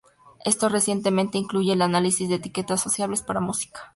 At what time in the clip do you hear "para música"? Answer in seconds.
3.21-3.81